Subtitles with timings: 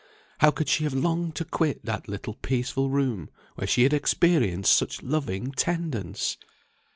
[0.39, 4.73] How could she have longed to quit that little peaceful room where she had experienced
[4.75, 6.37] such loving tendence!